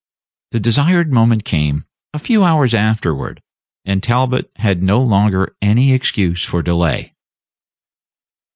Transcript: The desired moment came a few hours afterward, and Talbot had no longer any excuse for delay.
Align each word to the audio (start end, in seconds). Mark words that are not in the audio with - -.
The 0.49 0.59
desired 0.59 1.13
moment 1.13 1.45
came 1.45 1.85
a 2.11 2.17
few 2.17 2.43
hours 2.43 2.73
afterward, 2.73 3.39
and 3.85 4.01
Talbot 4.01 4.51
had 4.55 4.81
no 4.81 4.99
longer 4.99 5.55
any 5.61 5.93
excuse 5.93 6.43
for 6.43 6.63
delay. 6.63 7.13